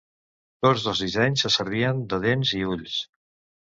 Tots 0.65 0.85
dos 0.87 1.01
dissenys 1.03 1.45
se 1.45 1.51
servien 1.57 2.03
de 2.15 2.19
dents 2.25 2.55
i 2.61 2.63
ulls. 2.77 2.97